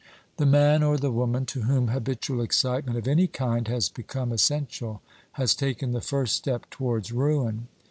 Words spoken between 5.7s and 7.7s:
the first step towards ruin.